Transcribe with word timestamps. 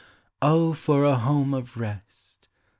Oh, 0.41 0.73
for 0.73 1.03
a 1.05 1.13
home 1.13 1.53
of 1.53 1.77
rest! 1.77 2.49